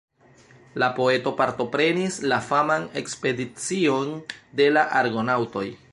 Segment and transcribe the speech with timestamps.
[0.83, 4.13] La poeto partoprenis la faman ekspedicion
[4.63, 5.67] de la argonaŭtoj.